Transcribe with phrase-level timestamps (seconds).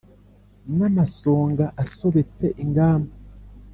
[0.77, 3.13] N'amasonga asobetse ingamba